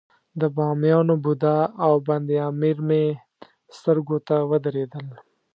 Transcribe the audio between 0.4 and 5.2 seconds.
بامیانو بودا او بند امیر مې سترګو ته ودرېدل.